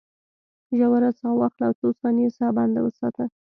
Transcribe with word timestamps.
ژوره 0.77 1.09
ساه 1.19 1.33
واخله 1.39 1.65
او 1.69 1.73
څو 1.79 1.87
ثانیې 1.99 2.29
ساه 2.37 2.51
بنده 2.57 2.79
وساته. 2.83 3.25